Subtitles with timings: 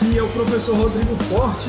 [0.00, 1.68] aqui é o professor Rodrigo Forte.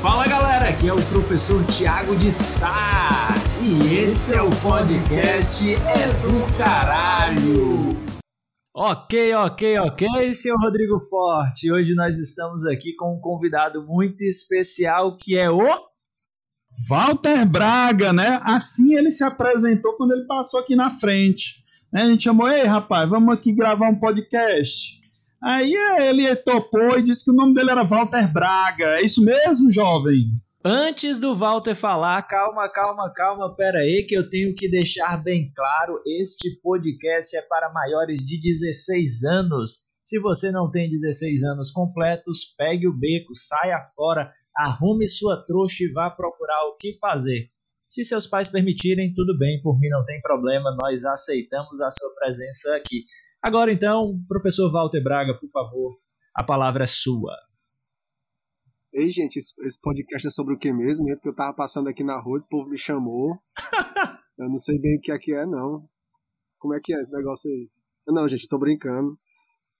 [0.00, 3.28] Fala galera, aqui é o professor Tiago de Sá.
[3.60, 7.96] E esse é o podcast É do Caralho.
[8.72, 11.72] Ok, ok, ok, senhor Rodrigo Forte.
[11.72, 15.60] Hoje nós estamos aqui com um convidado muito especial que é o.
[16.88, 18.38] Walter Braga, né?
[18.44, 21.64] Assim ele se apresentou quando ele passou aqui na frente.
[21.92, 22.02] Né?
[22.02, 24.95] A gente chamou, ei rapaz, vamos aqui gravar um podcast.
[25.42, 28.98] Aí ele topou e disse que o nome dele era Walter Braga.
[28.98, 30.32] É isso mesmo, jovem?
[30.68, 35.48] Antes do Walter falar, calma, calma, calma, pera aí que eu tenho que deixar bem
[35.54, 39.86] claro, este podcast é para maiores de 16 anos.
[40.02, 45.84] Se você não tem 16 anos completos, pegue o beco, saia fora, arrume sua trouxa
[45.84, 47.46] e vá procurar o que fazer.
[47.86, 52.12] Se seus pais permitirem, tudo bem, por mim não tem problema, nós aceitamos a sua
[52.16, 53.04] presença aqui.
[53.46, 55.96] Agora então, professor Walter Braga, por favor,
[56.34, 57.32] a palavra é sua.
[58.92, 61.08] Ei, gente, esse, podcast é sobre o que mesmo?
[61.08, 63.38] É porque eu tava passando aqui na rua, o povo me chamou.
[64.36, 65.88] eu não sei bem o que é que é, não.
[66.58, 67.70] Como é que é esse negócio aí?
[68.08, 69.16] Não, gente, tô brincando.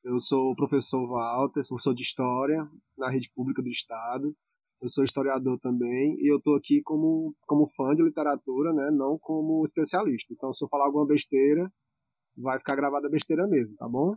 [0.04, 4.32] Eu sou o professor Walter, professor de História na rede pública do Estado.
[4.80, 8.92] Eu sou historiador também e eu tô aqui como, como fã de literatura, né?
[8.92, 10.32] Não como especialista.
[10.32, 11.68] Então, se eu falar alguma besteira,
[12.36, 14.14] vai ficar gravada besteira mesmo, tá bom?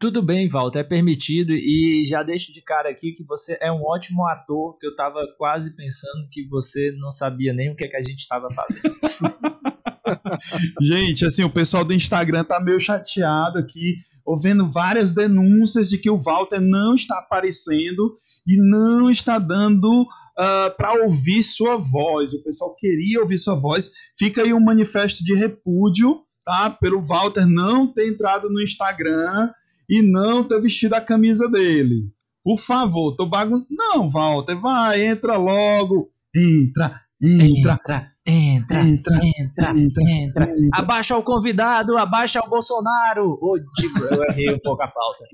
[0.00, 3.82] Tudo bem, Walter, é permitido e já deixo de cara aqui que você é um
[3.84, 7.88] ótimo ator, que eu tava quase pensando que você não sabia nem o que, é
[7.88, 8.94] que a gente estava fazendo.
[10.80, 16.10] gente, assim, o pessoal do Instagram tá meio chateado aqui, ouvindo várias denúncias de que
[16.10, 18.14] o Walter não está aparecendo
[18.46, 20.06] e não está dando uh,
[20.38, 22.32] ah, para ouvir sua voz.
[22.34, 23.90] O pessoal queria ouvir sua voz.
[24.16, 26.70] Fica aí um manifesto de repúdio, tá?
[26.70, 29.50] Pelo Walter não ter entrado no Instagram
[29.88, 32.10] e não ter vestido a camisa dele.
[32.42, 33.62] Por favor, tô bagun...
[33.70, 36.10] Não, Walter, vai, entra logo.
[36.34, 37.78] Entra, entra.
[38.26, 40.52] Entra, entra, entra, entra, entra, entra.
[40.72, 43.38] Abaixa o convidado, abaixa o Bolsonaro.
[43.42, 45.24] Ô, digo, eu errei um pouco a pauta.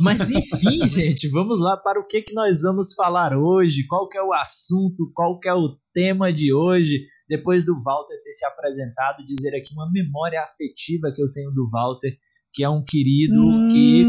[0.00, 3.86] Mas enfim, gente, vamos lá para o que, que nós vamos falar hoje.
[3.86, 7.06] Qual que é o assunto, qual que é o tema de hoje.
[7.34, 11.64] Depois do Walter ter se apresentado, dizer aqui uma memória afetiva que eu tenho do
[11.72, 12.14] Walter
[12.52, 13.68] que é um querido hum.
[13.70, 14.04] que.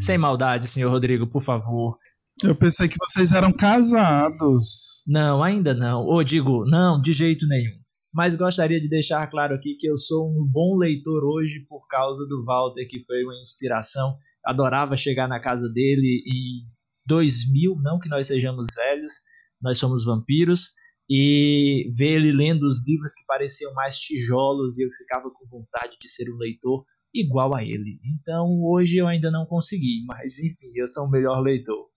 [0.00, 1.98] Sem maldade, senhor Rodrigo, por favor.
[2.44, 5.02] Eu pensei que vocês eram casados.
[5.08, 6.06] Não, ainda não.
[6.06, 7.80] Ou digo, não, de jeito nenhum.
[8.14, 12.24] Mas gostaria de deixar claro aqui que eu sou um bom leitor hoje por causa
[12.28, 14.16] do Walter, que foi uma inspiração.
[14.46, 16.64] Adorava chegar na casa dele em
[17.06, 19.12] 2000, não que nós sejamos velhos,
[19.60, 20.70] nós somos vampiros,
[21.10, 25.96] e ver ele lendo os livros que pareciam mais tijolos e eu ficava com vontade
[26.00, 27.98] de ser um leitor igual a ele.
[28.04, 31.88] Então hoje eu ainda não consegui, mas enfim, eu sou o melhor leitor.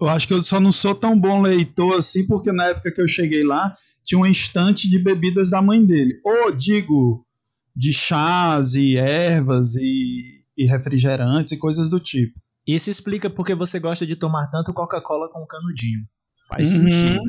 [0.00, 3.00] Eu acho que eu só não sou tão bom leitor assim, porque na época que
[3.00, 3.74] eu cheguei lá
[4.04, 6.20] tinha um estante de bebidas da mãe dele.
[6.24, 7.26] Ou digo,
[7.74, 12.38] de chás e ervas e, e refrigerantes e coisas do tipo.
[12.64, 16.06] Isso explica porque você gosta de tomar tanto Coca-Cola com canudinho.
[16.48, 16.92] Faz uhum.
[16.92, 17.22] sentido.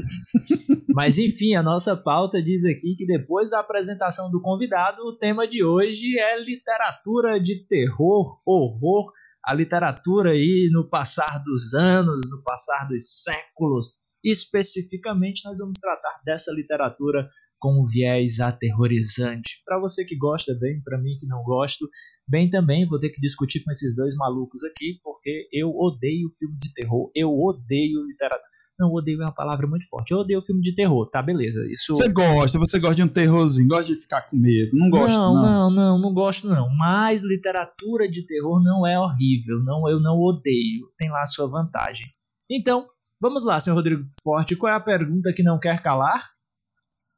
[0.93, 5.47] Mas enfim, a nossa pauta diz aqui que depois da apresentação do convidado, o tema
[5.47, 9.11] de hoje é literatura de terror, horror,
[9.43, 14.03] a literatura aí no passar dos anos, no passar dos séculos.
[14.23, 17.29] Especificamente, nós vamos tratar dessa literatura
[17.59, 19.61] com um viés aterrorizante.
[19.65, 21.89] Para você que gosta bem, para mim que não gosto,
[22.27, 26.57] bem também vou ter que discutir com esses dois malucos aqui, porque eu odeio filme
[26.57, 28.51] de terror, eu odeio literatura.
[28.79, 30.11] Não, odeio é uma palavra muito forte.
[30.11, 31.67] Eu odeio filme de terror, tá, beleza.
[31.71, 31.95] Isso.
[31.95, 34.77] Você gosta, você gosta de um terrorzinho, gosta de ficar com medo.
[34.77, 35.33] Não gosto, não.
[35.33, 36.69] Não, não, não, não gosto, não.
[36.77, 39.63] Mas literatura de terror não é horrível.
[39.63, 40.91] Não, eu não odeio.
[40.95, 42.07] Tem lá a sua vantagem.
[42.49, 42.85] Então,
[43.19, 44.55] vamos lá, senhor Rodrigo Forte.
[44.55, 46.23] Qual é a pergunta que não quer calar?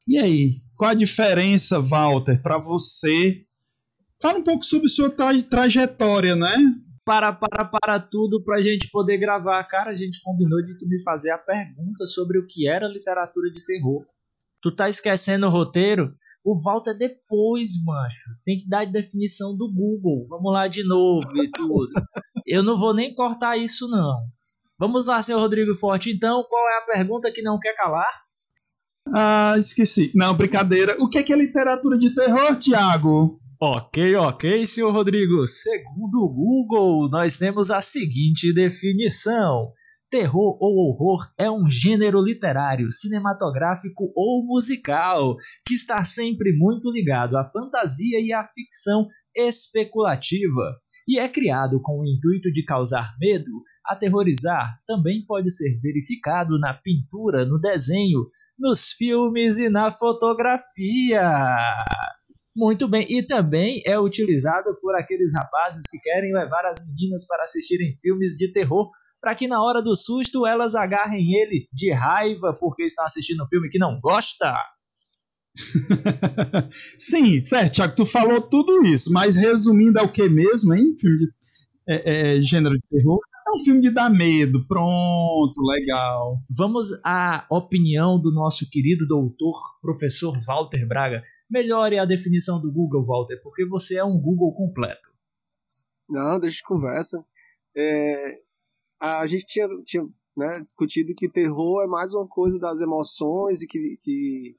[0.07, 3.43] E aí, qual a diferença, Walter, para você?
[4.21, 6.55] Fala um pouco sobre sua trajetória, né?
[7.09, 9.63] Para, para, para tudo pra gente poder gravar.
[9.63, 13.49] Cara, a gente combinou de tu me fazer a pergunta sobre o que era literatura
[13.49, 14.05] de terror.
[14.61, 16.13] Tu tá esquecendo o roteiro?
[16.45, 18.29] O volta depois, macho.
[18.45, 20.27] Tem que dar a definição do Google.
[20.29, 21.89] Vamos lá de novo e tudo.
[22.45, 24.27] Eu não vou nem cortar isso, não.
[24.79, 26.11] Vamos lá, senhor Rodrigo Forte.
[26.11, 28.13] Então, qual é a pergunta que não quer calar?
[29.11, 30.11] Ah, esqueci.
[30.13, 30.95] Não, brincadeira.
[30.99, 33.39] O que é, que é literatura de terror, Tiago?
[33.61, 35.45] Ok, ok, senhor Rodrigo.
[35.45, 39.73] Segundo o Google, nós temos a seguinte definição:
[40.09, 45.35] terror ou horror é um gênero literário, cinematográfico ou musical
[45.67, 51.99] que está sempre muito ligado à fantasia e à ficção especulativa e é criado com
[51.99, 53.49] o intuito de causar medo,
[53.83, 58.27] aterrorizar, também pode ser verificado na pintura, no desenho,
[58.59, 61.19] nos filmes e na fotografia.
[62.59, 67.43] Muito bem, e também é utilizado por aqueles rapazes que querem levar as meninas para
[67.43, 68.89] assistirem filmes de terror,
[69.21, 73.47] para que na hora do susto elas agarrem ele de raiva porque estão assistindo um
[73.47, 74.53] filme que não gosta.
[76.69, 80.97] Sim, certo, Thiago, tu falou tudo isso, mas resumindo é o que mesmo, hein?
[80.99, 81.29] Filme de
[81.87, 83.21] é, é, gênero de terror.
[83.47, 86.41] É um filme de dar medo, pronto, legal.
[86.57, 91.23] Vamos à opinião do nosso querido doutor, professor Walter Braga.
[91.49, 95.09] Melhore a definição do Google, Walter, porque você é um Google completo.
[96.07, 97.25] Não, deixa de conversa.
[97.75, 98.39] É,
[98.99, 100.03] a gente tinha, tinha
[100.35, 104.55] né, discutido que terror é mais uma coisa das emoções e que, que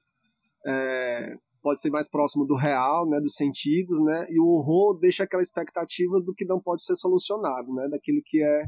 [0.67, 5.25] é, pode ser mais próximo do real, né, dos sentidos, né, e o horror deixa
[5.25, 8.65] aquela expectativa do que não pode ser solucionado, né, daquilo que é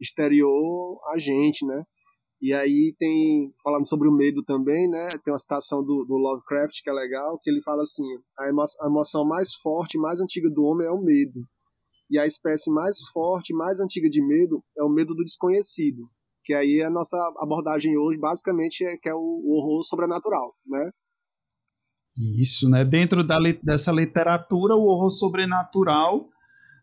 [0.00, 1.84] exterior a gente, né.
[2.40, 6.82] E aí tem, falando sobre o medo também, né, tem uma citação do, do Lovecraft
[6.82, 8.04] que é legal, que ele fala assim,
[8.38, 11.46] a, emo a emoção mais forte, mais antiga do homem é o medo.
[12.10, 16.08] E a espécie mais forte, mais antiga de medo é o medo do desconhecido,
[16.42, 20.50] que aí é a nossa abordagem hoje basicamente é que é o, o horror sobrenatural,
[20.66, 20.90] né?
[22.38, 22.84] Isso, né?
[22.84, 26.28] Dentro da, dessa literatura, o horror sobrenatural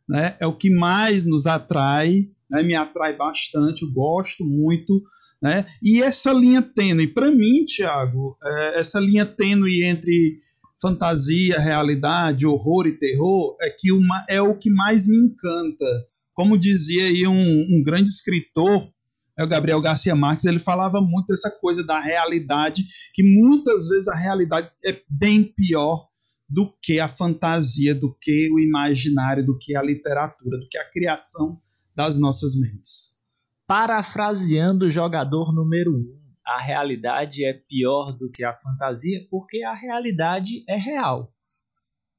[0.07, 5.01] né, é o que mais nos atrai, né, me atrai bastante, eu gosto muito.
[5.41, 5.65] Né?
[5.81, 10.39] E essa linha tênue, para mim, Tiago, é, essa linha tênue entre
[10.81, 15.85] fantasia, realidade, horror e terror é, que uma, é o que mais me encanta.
[16.33, 18.87] Como dizia aí um, um grande escritor,
[19.37, 22.83] é o Gabriel Garcia Marques, ele falava muito dessa coisa da realidade,
[23.13, 26.07] que muitas vezes a realidade é bem pior
[26.49, 30.89] do que a fantasia, do que o imaginário, do que a literatura, do que a
[30.89, 31.59] criação
[31.97, 33.17] das nossas mentes.
[33.65, 39.63] Parafraseando o jogador número 1, um, a realidade é pior do que a fantasia porque
[39.63, 41.33] a realidade é real.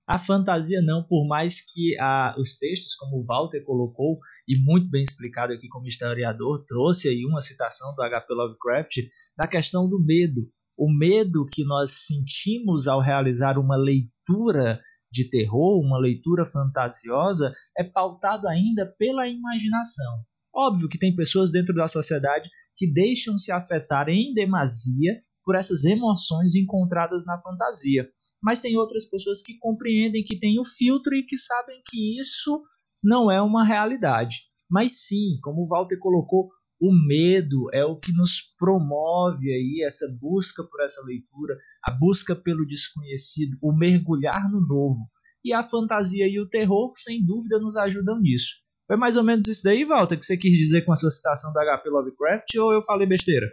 [0.05, 4.91] A fantasia não, por mais que a, os textos, como o Walter colocou, e muito
[4.91, 8.35] bem explicado aqui como historiador, trouxe aí uma citação do H.P.
[8.35, 8.97] Lovecraft
[9.37, 10.43] da questão do medo.
[10.77, 14.81] O medo que nós sentimos ao realizar uma leitura
[15.11, 20.25] de terror, uma leitura fantasiosa, é pautado ainda pela imaginação.
[20.55, 25.85] Óbvio que tem pessoas dentro da sociedade que deixam se afetar em demasia por essas
[25.85, 28.09] emoções encontradas na fantasia.
[28.43, 32.63] Mas tem outras pessoas que compreendem que tem o filtro e que sabem que isso
[33.03, 34.43] não é uma realidade.
[34.71, 40.07] Mas sim, como o Walter colocou, o medo é o que nos promove aí essa
[40.21, 45.09] busca por essa leitura, a busca pelo desconhecido, o mergulhar no novo.
[45.45, 48.63] E a fantasia e o terror, sem dúvida, nos ajudam nisso.
[48.87, 51.53] Foi mais ou menos isso daí, Walter, que você quis dizer com a sua citação
[51.53, 53.47] da HP Lovecraft ou eu falei besteira?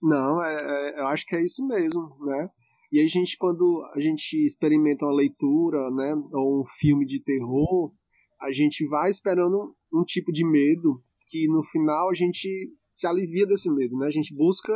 [0.00, 2.48] Não, é, é, eu acho que é isso mesmo, né?
[2.92, 7.92] E a gente, quando a gente experimenta uma leitura, né, ou um filme de terror,
[8.40, 13.46] a gente vai esperando um tipo de medo que no final a gente se alivia
[13.46, 14.06] desse medo, né?
[14.06, 14.72] A gente busca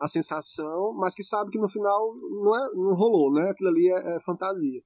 [0.00, 3.48] a sensação, mas que sabe que no final não, é, não rolou, né?
[3.50, 4.80] Aquilo ali é, é fantasia.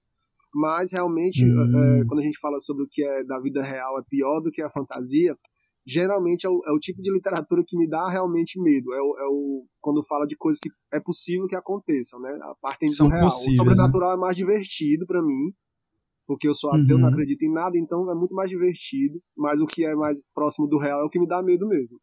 [0.54, 2.00] Mas realmente, hum.
[2.02, 4.50] é, quando a gente fala sobre o que é da vida real é pior do
[4.50, 5.36] que a fantasia,
[5.86, 8.92] geralmente é o, é o, tipo de literatura que me dá realmente medo.
[8.92, 12.30] É o, é o, quando fala de coisas que é possível que aconteçam, né?
[12.42, 13.28] A parte do real.
[13.28, 13.56] O né?
[13.56, 14.16] sobrenatural né?
[14.16, 15.52] é mais divertido para mim,
[16.30, 17.02] porque eu sou ateu, uhum.
[17.02, 19.20] não acredito em nada, então é muito mais divertido.
[19.36, 21.98] Mas o que é mais próximo do real é o que me dá medo mesmo.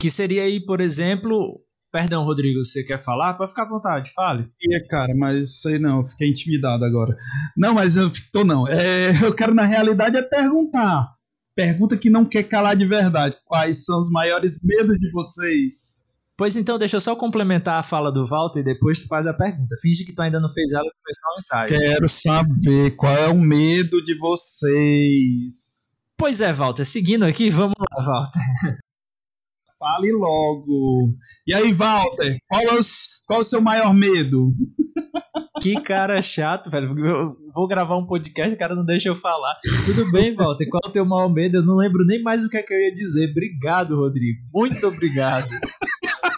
[0.00, 1.60] Que seria aí, por exemplo.
[1.92, 3.34] Perdão, Rodrigo, você quer falar?
[3.34, 4.50] Pode ficar à vontade, fale.
[4.72, 7.16] É, cara, mas sei não, eu fiquei intimidado agora.
[7.56, 8.66] Não, mas eu tô não.
[8.66, 11.14] É, eu quero, na realidade, é perguntar
[11.54, 13.36] Pergunta que não quer calar de verdade.
[13.44, 15.99] Quais são os maiores medos de vocês?
[16.40, 19.34] Pois então, deixa eu só complementar a fala do Walter e depois tu faz a
[19.34, 19.76] pergunta.
[19.82, 21.78] Finge que tu ainda não fez ela e começar o ensaio.
[21.78, 25.92] Quero saber qual é o medo de vocês.
[26.16, 26.86] Pois é, Walter.
[26.86, 28.40] Seguindo aqui, vamos lá, Walter.
[29.78, 31.14] Fale logo.
[31.46, 34.54] E aí, Walter, qual é, os, qual é o seu maior medo?
[35.60, 36.98] Que cara chato, velho.
[37.06, 39.58] Eu vou gravar um podcast, o cara não deixa eu falar.
[39.84, 40.66] Tudo bem, Walter.
[40.66, 41.58] Qual é o teu maior medo?
[41.58, 43.30] Eu não lembro nem mais o que, é que eu ia dizer.
[43.30, 44.40] Obrigado, Rodrigo.
[44.54, 45.50] Muito obrigado.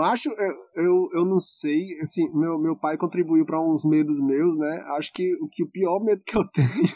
[0.00, 1.80] Macho, eu, eu, eu não sei.
[2.00, 4.84] Assim, meu, meu pai contribuiu para uns medos meus, né?
[4.96, 6.88] Acho que o, que o pior medo que eu tenho.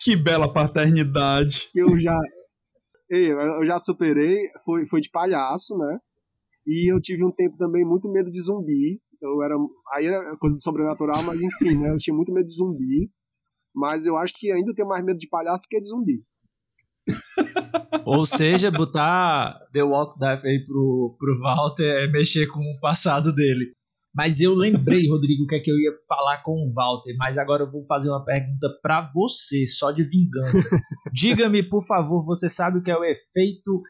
[0.00, 1.70] Que bela paternidade.
[1.74, 2.16] Eu já.
[3.10, 4.36] Eu já superei.
[4.64, 5.98] Foi, foi de palhaço, né?
[6.66, 9.54] E eu tive um tempo também muito medo de zumbi eu era.
[9.94, 11.90] Aí era coisa do sobrenatural, mas enfim, né?
[11.90, 13.10] Eu tinha muito medo de zumbi.
[13.74, 16.24] Mas eu acho que ainda tenho mais medo de palhaço do que de zumbi.
[18.04, 23.32] Ou seja, botar The Walk Death aí pro, pro Walter é mexer com o passado
[23.34, 23.66] dele.
[24.14, 27.38] Mas eu lembrei, Rodrigo, o que é que eu ia falar com o Walter, mas
[27.38, 30.78] agora eu vou fazer uma pergunta para você, só de vingança.
[31.12, 33.82] Diga-me, por favor, você sabe o que é o efeito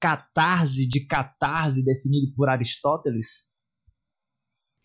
[0.00, 3.48] catarse de catarse definido por Aristóteles?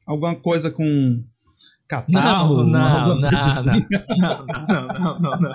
[0.05, 1.23] Alguma coisa com
[1.87, 2.63] catarro?
[2.63, 3.85] Não, não, não, assim.
[4.17, 5.53] não, não, não, não, não.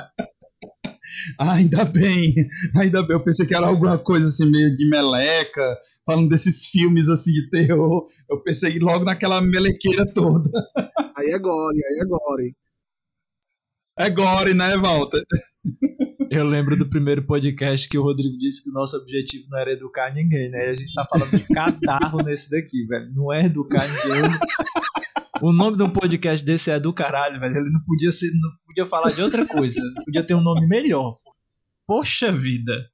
[1.38, 2.34] Ah, ainda bem,
[2.76, 3.16] ainda bem.
[3.16, 7.50] Eu pensei que era alguma coisa assim, meio de meleca, falando desses filmes assim de
[7.50, 8.06] terror.
[8.28, 10.50] Eu pensei logo naquela melequeira toda.
[11.16, 12.56] Aí é gore, aí é gore.
[13.98, 15.22] É gore, né, Walter?
[16.30, 19.72] Eu lembro do primeiro podcast que o Rodrigo disse que o nosso objetivo não era
[19.72, 20.66] educar ninguém, né?
[20.66, 23.10] E a gente tá falando de catarro nesse daqui, velho.
[23.14, 24.22] Não é educar ninguém.
[25.40, 27.56] O nome de um podcast desse é do caralho, velho.
[27.56, 29.80] Ele não podia ser, não podia falar de outra coisa.
[30.04, 31.14] Podia ter um nome melhor.
[31.86, 32.84] Poxa vida.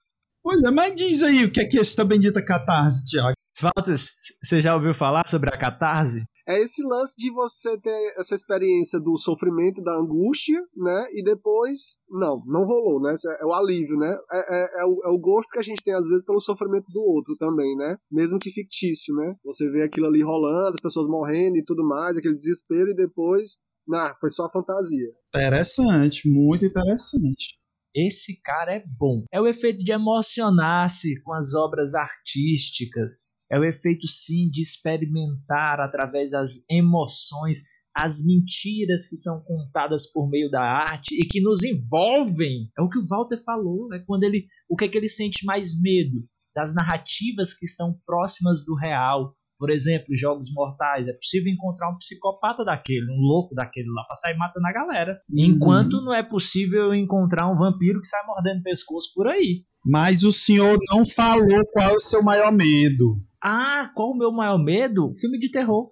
[0.43, 3.35] Pois é, mas diz aí o que é que é essa bendita catarse, Thiago.
[3.61, 6.23] Walter, você já ouviu falar sobre a catarse?
[6.47, 11.07] É esse lance de você ter essa experiência do sofrimento, da angústia, né?
[11.15, 13.15] E depois, não, não rolou, né?
[13.41, 14.15] É o alívio, né?
[14.31, 16.93] É, é, é, o, é o gosto que a gente tem às vezes pelo sofrimento
[16.93, 17.97] do outro também, né?
[18.13, 19.35] Mesmo que fictício, né?
[19.45, 23.61] Você vê aquilo ali rolando, as pessoas morrendo e tudo mais, aquele desespero e depois,
[23.89, 25.09] nah, foi só fantasia.
[25.29, 27.59] Interessante, muito interessante.
[27.95, 29.25] Esse cara é bom.
[29.33, 35.81] É o efeito de emocionar-se com as obras artísticas é o efeito sim de experimentar
[35.81, 37.63] através das emoções
[37.95, 42.69] as mentiras que são contadas por meio da arte e que nos envolvem.
[42.77, 45.47] É o que o Walter falou, é quando ele, o que é que ele sente
[45.47, 46.19] mais medo
[46.55, 49.33] das narrativas que estão próximas do real.
[49.59, 51.09] Por exemplo, jogos mortais.
[51.09, 55.21] É possível encontrar um psicopata daquele, um louco daquele lá pra sair matando a galera.
[55.31, 55.45] Uhum.
[55.45, 59.61] Enquanto não é possível encontrar um vampiro que sai mordendo pescoço por aí.
[59.85, 63.17] Mas o senhor não falou qual é o seu maior medo.
[63.43, 65.11] Ah, qual o meu maior medo?
[65.21, 65.91] Filme de terror.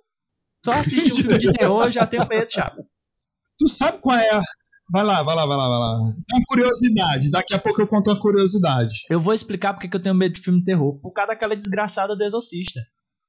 [0.65, 2.75] Só assistir um filme de terror eu já tenho medo, já.
[3.59, 4.43] Tu sabe qual é a.
[4.91, 6.01] Vai lá, vai lá, vai lá, vai lá.
[6.01, 7.31] Uma curiosidade.
[7.31, 8.95] Daqui a pouco eu conto uma curiosidade.
[9.11, 10.99] Eu vou explicar porque eu tenho medo de filme de terror.
[11.01, 12.81] Por causa daquela desgraçada do Exorcista.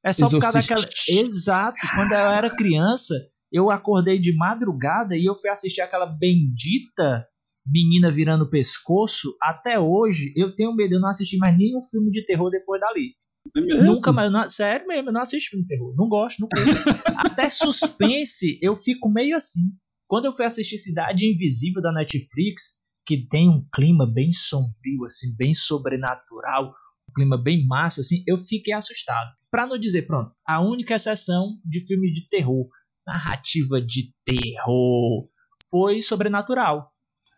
[0.06, 0.38] É só Exorcista.
[0.38, 1.22] por causa daquela.
[1.22, 1.88] Exato.
[1.96, 3.16] Quando eu era criança,
[3.52, 7.26] eu acordei de madrugada e eu fui assistir aquela bendita
[7.66, 9.36] menina virando o pescoço.
[9.42, 10.96] Até hoje, eu tenho medo.
[10.96, 13.16] Eu não assisti mais nenhum filme de terror depois dali.
[13.56, 15.94] É Nunca mais, não, sério mesmo, eu não assisto filme de terror.
[15.98, 17.04] Não gosto, não curto.
[17.18, 19.72] Até suspense, eu fico meio assim.
[20.08, 25.36] Quando eu fui assistir Cidade Invisível da Netflix, que tem um clima bem sombrio, assim,
[25.38, 26.74] bem sobrenatural,
[27.10, 29.32] um clima bem massa, assim, eu fiquei assustado.
[29.54, 32.68] Pra não dizer, pronto, a única exceção de filme de terror,
[33.06, 35.30] narrativa de terror,
[35.70, 36.88] foi Sobrenatural.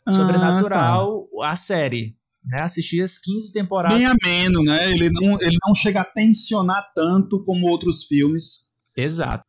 [0.07, 1.49] Ah, Sobrenatural, tá.
[1.49, 3.97] a série né, assistir as 15 temporadas.
[3.97, 4.93] Bem ameno, né?
[4.93, 8.69] Ele não, ele não chega a tensionar tanto como outros filmes.
[8.95, 9.43] Exato.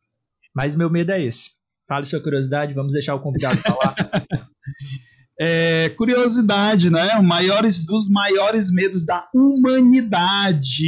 [0.53, 1.51] Mas meu medo é esse.
[1.87, 3.95] Fale sua curiosidade, vamos deixar o convidado falar.
[5.39, 7.21] é, curiosidade, né?
[7.21, 10.81] Maiores dos maiores medos da humanidade.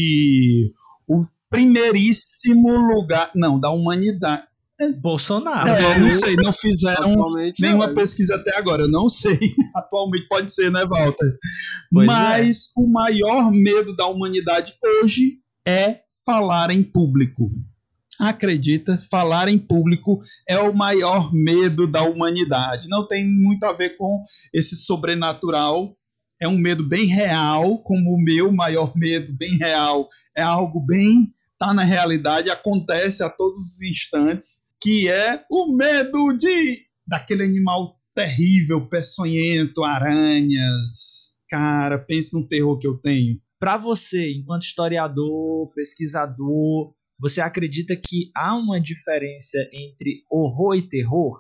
[1.08, 3.32] O primeiríssimo lugar.
[3.36, 4.50] Não, da humanidade.
[5.02, 5.70] Bolsonaro.
[5.70, 7.14] É, não sei, não fizeram
[7.60, 7.94] nenhuma é.
[7.94, 9.38] pesquisa até agora, eu não sei.
[9.76, 11.38] Atualmente pode ser, né, Walter?
[11.92, 12.82] Pois Mas é.
[12.82, 17.52] o maior medo da humanidade hoje é falar em público.
[18.20, 22.90] Acredita, falar em público é o maior medo da humanidade.
[22.90, 24.22] Não tem muito a ver com
[24.54, 25.96] esse sobrenatural.
[26.42, 30.08] É um medo bem real, como o meu maior medo, bem real.
[30.36, 36.32] É algo bem tá na realidade, acontece a todos os instantes que é o medo
[36.38, 41.42] de daquele animal terrível, peçonhento, aranhas.
[41.50, 43.40] Cara, pense no terror que eu tenho.
[43.60, 51.38] Para você, enquanto historiador, pesquisador, você acredita que há uma diferença entre horror e terror?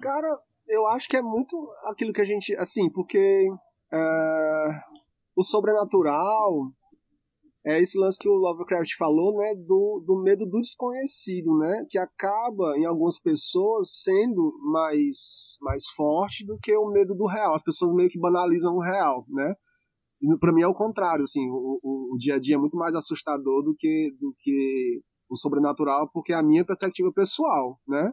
[0.00, 0.36] Cara,
[0.68, 2.54] eu acho que é muito aquilo que a gente.
[2.56, 3.46] Assim, porque.
[3.92, 4.90] É,
[5.36, 6.72] o sobrenatural
[7.64, 11.98] é esse lance que o Lovecraft falou, né, do, do medo do desconhecido, né, que
[11.98, 17.54] acaba em algumas pessoas sendo mais mais forte do que o medo do real.
[17.54, 19.54] As pessoas meio que banalizam o real, né?
[20.38, 22.94] Para mim é o contrário, assim, o, o, o, dia a dia é muito mais
[22.94, 28.12] assustador do que do que o sobrenatural, porque é a minha perspectiva pessoal, né,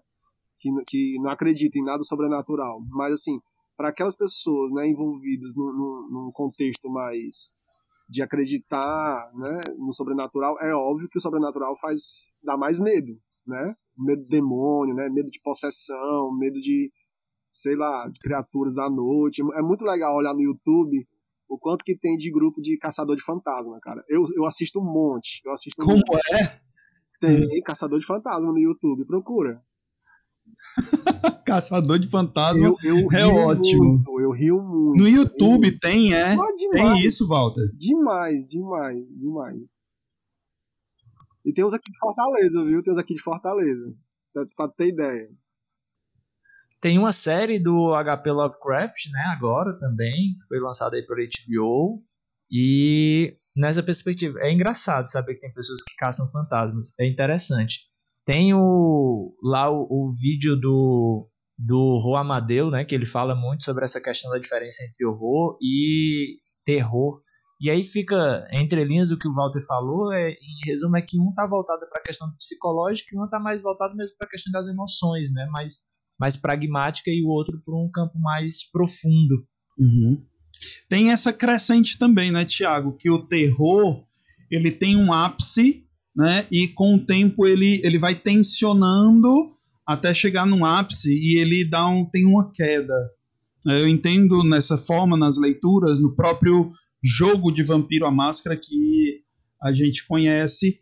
[0.60, 2.80] que, que não acredita em nada sobrenatural.
[2.89, 3.39] Mas assim,
[3.75, 7.57] para aquelas pessoas, né, envolvidas num, num, contexto mais
[8.10, 13.76] de acreditar né, no sobrenatural, é óbvio que o sobrenatural faz dá mais medo, né?
[13.98, 15.10] Medo de demônio, né?
[15.10, 16.92] Medo de possessão, medo de
[17.52, 19.42] sei lá, criaturas da noite.
[19.56, 21.08] É muito legal olhar no YouTube
[21.50, 24.04] o quanto que tem de grupo de caçador de fantasma, cara.
[24.08, 25.42] Eu, eu assisto um monte.
[25.46, 26.34] Eu assisto um Como monte.
[26.34, 26.60] é?
[27.20, 29.62] Tem caçador de fantasma no YouTube, procura.
[31.46, 32.68] Caçador de fantasma.
[32.68, 34.02] Eu, eu é ótimo.
[34.27, 35.00] Eu rio muito.
[35.00, 36.34] No YouTube tem, é?
[36.34, 37.72] Ah, demais, Tem isso, Walter.
[37.77, 39.79] Demais, demais, demais.
[41.46, 42.84] E tem uns aqui de Fortaleza, viu?
[42.84, 43.96] Tem uns aqui de Fortaleza.
[44.34, 45.29] Pra, pra ter ideia.
[46.81, 52.03] Tem uma série do HP Lovecraft, né, agora também, que foi lançada aí por HBO.
[52.51, 57.00] E nessa perspectiva, é engraçado saber que tem pessoas que caçam fantasmas.
[57.00, 57.88] É interessante.
[58.25, 63.66] Tem o, lá o, o vídeo do, do Rô Amadeu, né, que ele fala muito
[63.66, 67.22] sobre essa questão da diferença entre horror e terror.
[67.60, 71.20] E aí fica, entre linhas, o que o Walter falou, é, em resumo, é que
[71.20, 74.30] um está voltado para a questão psicológica e um está mais voltado mesmo para a
[74.30, 75.48] questão das emoções, né?
[75.50, 75.80] mais,
[76.20, 79.36] mais pragmática, e o outro para um campo mais profundo.
[79.80, 80.24] Uhum.
[80.88, 82.96] Tem essa crescente também, né, Tiago?
[82.96, 84.06] Que o terror
[84.52, 86.46] ele tem um ápice, né?
[86.52, 89.57] E com o tempo ele, ele vai tensionando
[89.88, 92.94] até chegar num ápice e ele dá um, tem uma queda.
[93.65, 96.72] Eu entendo nessa forma nas leituras, no próprio
[97.03, 99.22] jogo de Vampiro à Máscara que
[99.62, 100.77] a gente conhece,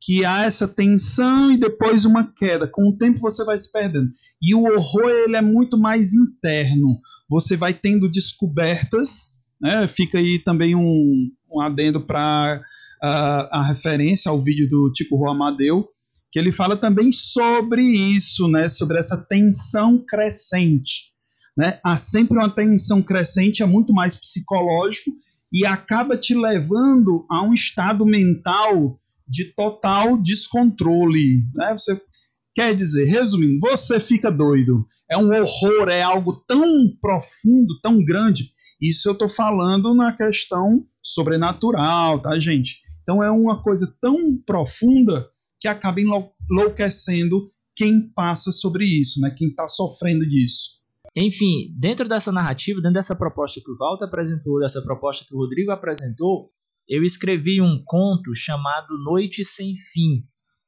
[0.00, 2.66] que há essa tensão e depois uma queda.
[2.66, 4.08] Com o tempo você vai se perdendo.
[4.42, 7.00] E o horror ele é muito mais interno.
[7.28, 9.86] Você vai tendo descobertas, né?
[9.88, 12.60] Fica aí também um, um adendo para
[13.02, 15.88] a, a referência ao vídeo do Tico Rô Amadeu,
[16.36, 18.68] que ele fala também sobre isso, né?
[18.68, 21.10] Sobre essa tensão crescente.
[21.56, 21.80] Né?
[21.82, 25.12] Há sempre uma tensão crescente, é muito mais psicológico
[25.50, 31.42] e acaba te levando a um estado mental de total descontrole.
[31.54, 31.72] Né?
[31.72, 31.98] Você
[32.54, 34.86] quer dizer, resumindo, você fica doido.
[35.10, 38.52] É um horror, é algo tão profundo, tão grande.
[38.78, 42.76] Isso eu estou falando na questão sobrenatural, tá, gente?
[43.02, 45.26] Então é uma coisa tão profunda
[45.60, 49.30] que acaba enlouquecendo quem passa sobre isso, né?
[49.36, 50.76] Quem está sofrendo disso.
[51.14, 55.38] Enfim, dentro dessa narrativa, dentro dessa proposta que o Walter apresentou, dessa proposta que o
[55.38, 56.48] Rodrigo apresentou,
[56.88, 60.24] eu escrevi um conto chamado Noite Sem Fim.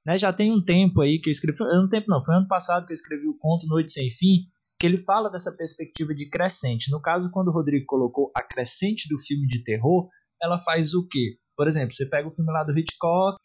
[0.07, 2.87] Né, já tem um tempo aí que eu escrevi, um tempo não, foi ano passado
[2.87, 4.44] que eu escrevi o conto Noite Sem Fim,
[4.81, 6.90] que ele fala dessa perspectiva de crescente.
[6.90, 10.09] No caso, quando o Rodrigo colocou a crescente do filme de terror,
[10.42, 11.35] ela faz o quê?
[11.57, 13.37] Por exemplo, você pega o filme lá do Hitchcock,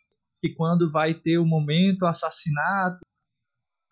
[0.43, 2.99] que quando vai ter o momento assassinato,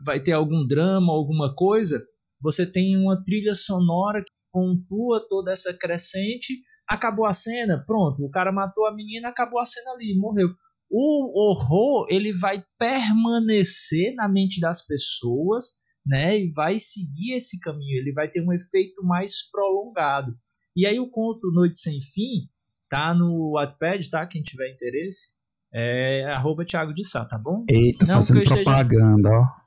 [0.03, 2.05] vai ter algum drama, alguma coisa,
[2.41, 8.29] você tem uma trilha sonora que pontua toda essa crescente, acabou a cena, pronto, o
[8.29, 10.49] cara matou a menina, acabou a cena ali, morreu.
[10.89, 17.97] O horror, ele vai permanecer na mente das pessoas, né, e vai seguir esse caminho,
[17.97, 20.35] ele vai ter um efeito mais prolongado.
[20.75, 22.49] E aí o conto Noite Sem Fim
[22.89, 24.27] tá no Wattpad, tá?
[24.27, 25.39] Quem tiver interesse,
[25.73, 27.65] é arroba Thiago de Sá, tá bom?
[27.69, 29.61] Eita, Não fazendo esteja- propaganda, ó.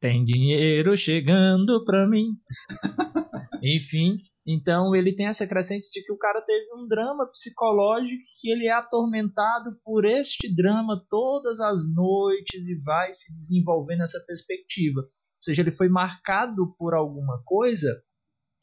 [0.00, 2.30] Tem dinheiro chegando pra mim.
[3.62, 8.50] Enfim, então ele tem essa crescente de que o cara teve um drama psicológico que
[8.50, 15.00] ele é atormentado por este drama todas as noites e vai se desenvolvendo nessa perspectiva.
[15.02, 15.08] Ou
[15.40, 17.88] seja, ele foi marcado por alguma coisa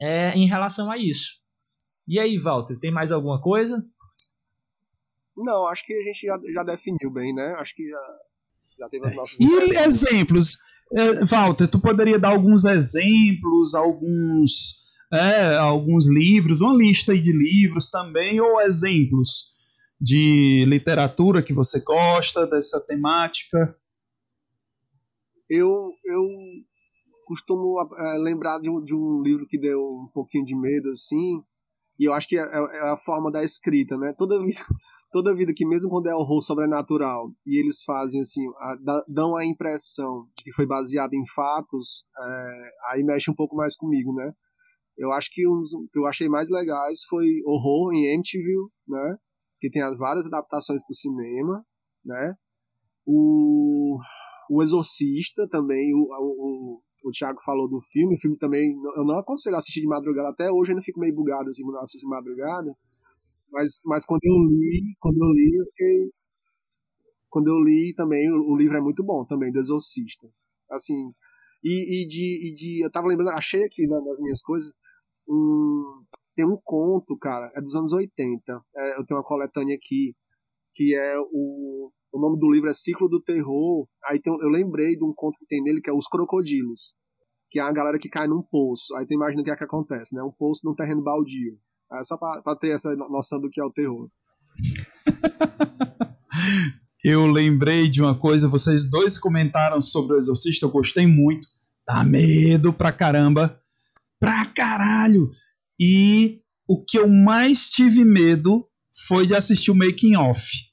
[0.01, 1.39] é, em relação a isso.
[2.07, 3.77] E aí, Walter, tem mais alguma coisa?
[5.43, 7.56] Não, acho que a gente já, já definiu bem, né?
[7.58, 8.17] Acho que já,
[8.80, 10.58] já teve as nossas E exemplos?
[10.91, 17.32] É, Walter, tu poderia dar alguns exemplos, alguns, é, alguns livros, uma lista aí de
[17.32, 19.58] livros também, ou exemplos
[20.02, 23.75] de literatura que você gosta dessa temática?
[25.49, 25.67] Eu,
[26.06, 26.28] eu
[27.25, 31.43] costumo eh, lembrar de um, de um livro que deu um pouquinho de medo, assim,
[31.99, 34.13] e eu acho que é, é a forma da escrita, né?
[34.17, 34.59] Toda vida,
[35.12, 39.45] toda vida que mesmo quando é horror sobrenatural e eles fazem assim, a- dão a
[39.45, 44.31] impressão de que foi baseado em fatos, é, aí mexe um pouco mais comigo, né?
[44.97, 49.17] Eu acho que os que eu achei mais legais foi Horror em Amityville, né?
[49.59, 51.65] Que tem as várias adaptações para o cinema,
[52.05, 52.35] né?
[53.05, 53.97] O,
[54.49, 59.19] o Exorcista também, o, o, o Thiago falou do filme, o filme também, eu não
[59.19, 62.05] aconselho assistir de madrugada, até hoje eu ainda fico meio bugado assim quando eu assisto
[62.05, 62.75] de madrugada,
[63.51, 66.12] mas, mas quando eu li, quando eu li, eu fiquei,
[67.29, 70.29] quando eu li também, o, livro é muito bom também, do Exorcista,
[70.69, 71.13] assim,
[71.63, 74.79] e, e, de, e de, eu tava lembrando, achei aqui na- nas minhas coisas,
[75.27, 76.03] um,
[76.35, 80.15] tem um conto, cara, é dos anos 80, é, eu tenho uma coletânea aqui,
[80.73, 83.88] que é o, o nome do livro é Ciclo do Terror.
[84.06, 86.95] Aí tem, eu lembrei de um conto que tem nele que é Os Crocodilos.
[87.52, 88.95] que é a galera que cai num poço.
[88.95, 90.24] Aí tu imagina o que é que acontece, né?
[90.24, 91.58] Um poço num terreno baldio.
[91.91, 94.10] É só pra, pra ter essa noção do que é o terror.
[97.04, 101.48] eu lembrei de uma coisa, vocês dois comentaram sobre o Exorcista, eu gostei muito.
[101.88, 103.60] Dá medo pra caramba.
[104.19, 105.30] Pra caralho!
[105.80, 108.67] E o que eu mais tive medo
[109.08, 110.68] foi de assistir o making off.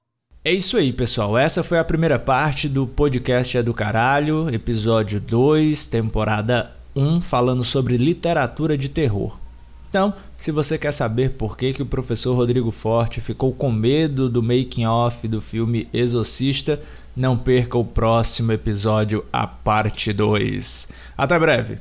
[0.47, 1.37] É isso aí, pessoal.
[1.37, 7.65] Essa foi a primeira parte do podcast É do Caralho, episódio 2, temporada 1, falando
[7.65, 9.41] sobre literatura de terror.
[9.89, 14.31] Então, se você quer saber por que, que o professor Rodrigo Forte ficou com medo
[14.31, 16.81] do making off do filme Exorcista,
[17.17, 20.89] não perca o próximo episódio, a parte 2.
[21.19, 21.81] Até breve!